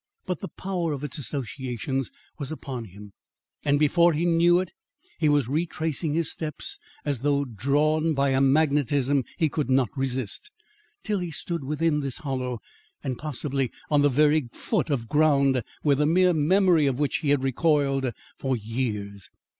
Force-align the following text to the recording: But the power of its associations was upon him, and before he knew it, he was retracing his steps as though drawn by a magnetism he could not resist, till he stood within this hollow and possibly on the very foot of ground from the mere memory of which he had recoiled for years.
But 0.25 0.39
the 0.39 0.47
power 0.47 0.93
of 0.93 1.03
its 1.03 1.19
associations 1.19 2.09
was 2.39 2.51
upon 2.51 2.85
him, 2.85 3.13
and 3.63 3.77
before 3.77 4.13
he 4.13 4.25
knew 4.25 4.59
it, 4.59 4.71
he 5.19 5.29
was 5.29 5.47
retracing 5.47 6.15
his 6.15 6.31
steps 6.31 6.79
as 7.05 7.19
though 7.19 7.45
drawn 7.45 8.15
by 8.15 8.29
a 8.29 8.41
magnetism 8.41 9.25
he 9.37 9.47
could 9.47 9.69
not 9.69 9.95
resist, 9.95 10.49
till 11.03 11.19
he 11.19 11.29
stood 11.29 11.63
within 11.63 11.99
this 11.99 12.17
hollow 12.17 12.61
and 13.03 13.19
possibly 13.19 13.69
on 13.91 14.01
the 14.01 14.09
very 14.09 14.49
foot 14.53 14.89
of 14.89 15.07
ground 15.07 15.61
from 15.83 15.95
the 15.99 16.07
mere 16.07 16.33
memory 16.33 16.87
of 16.87 16.97
which 16.97 17.17
he 17.17 17.29
had 17.29 17.43
recoiled 17.43 18.11
for 18.39 18.57
years. 18.57 19.29